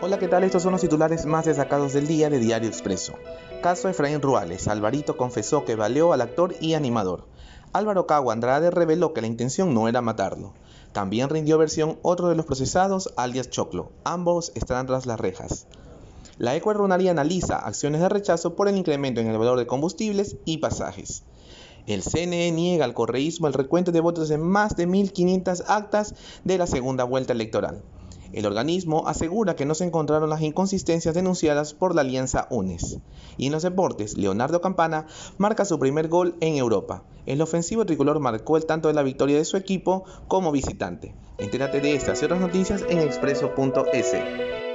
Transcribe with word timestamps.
Hola, 0.00 0.20
¿qué 0.20 0.28
tal? 0.28 0.44
Estos 0.44 0.62
son 0.62 0.70
los 0.70 0.80
titulares 0.80 1.26
más 1.26 1.46
destacados 1.46 1.92
del 1.92 2.06
día 2.06 2.30
de 2.30 2.38
Diario 2.38 2.68
Expreso. 2.68 3.14
Caso 3.64 3.88
Efraín 3.88 4.22
Ruales. 4.22 4.68
Alvarito 4.68 5.16
confesó 5.16 5.64
que 5.64 5.74
baleó 5.74 6.12
al 6.12 6.20
actor 6.20 6.54
y 6.60 6.74
animador. 6.74 7.26
Álvaro 7.72 8.06
Cago 8.06 8.30
Andrade 8.30 8.70
reveló 8.70 9.12
que 9.12 9.22
la 9.22 9.26
intención 9.26 9.74
no 9.74 9.88
era 9.88 10.00
matarlo. 10.00 10.54
También 10.92 11.28
rindió 11.28 11.58
versión 11.58 11.98
otro 12.02 12.28
de 12.28 12.36
los 12.36 12.46
procesados, 12.46 13.12
alias 13.16 13.50
Choclo. 13.50 13.90
Ambos 14.04 14.52
están 14.54 14.86
tras 14.86 15.04
las 15.04 15.18
rejas. 15.18 15.66
La 16.38 16.54
Ecuadronaria 16.54 17.10
analiza 17.10 17.56
acciones 17.56 18.00
de 18.00 18.08
rechazo 18.08 18.54
por 18.54 18.68
el 18.68 18.76
incremento 18.76 19.20
en 19.20 19.26
el 19.26 19.36
valor 19.36 19.58
de 19.58 19.66
combustibles 19.66 20.36
y 20.44 20.58
pasajes. 20.58 21.24
El 21.88 22.04
CNE 22.04 22.52
niega 22.52 22.84
al 22.84 22.94
correísmo 22.94 23.48
el 23.48 23.52
recuento 23.52 23.90
de 23.90 24.00
votos 24.00 24.30
en 24.30 24.42
más 24.42 24.76
de 24.76 24.86
1.500 24.86 25.64
actas 25.66 26.14
de 26.44 26.56
la 26.56 26.68
segunda 26.68 27.02
vuelta 27.02 27.32
electoral. 27.32 27.82
El 28.32 28.46
organismo 28.46 29.06
asegura 29.06 29.56
que 29.56 29.66
no 29.66 29.74
se 29.74 29.84
encontraron 29.84 30.28
las 30.28 30.42
inconsistencias 30.42 31.14
denunciadas 31.14 31.74
por 31.74 31.94
la 31.94 32.02
alianza 32.02 32.46
UNES. 32.50 32.98
Y 33.36 33.46
en 33.46 33.52
los 33.52 33.62
deportes, 33.62 34.16
Leonardo 34.16 34.60
Campana 34.60 35.06
marca 35.38 35.64
su 35.64 35.78
primer 35.78 36.08
gol 36.08 36.36
en 36.40 36.56
Europa. 36.56 37.04
El 37.26 37.40
ofensivo 37.40 37.86
tricolor 37.86 38.20
marcó 38.20 38.56
el 38.56 38.66
tanto 38.66 38.88
de 38.88 38.94
la 38.94 39.02
victoria 39.02 39.36
de 39.36 39.44
su 39.44 39.56
equipo 39.56 40.04
como 40.28 40.52
visitante. 40.52 41.14
Entérate 41.38 41.80
de 41.80 41.94
estas 41.94 42.20
y 42.20 42.24
otras 42.24 42.40
noticias 42.40 42.84
en 42.88 42.98
expreso.es. 42.98 44.67